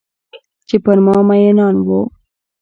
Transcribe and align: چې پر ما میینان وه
چې 0.67 0.75
پر 0.83 0.97
ما 1.05 1.15
میینان 1.27 1.75
وه 1.87 1.99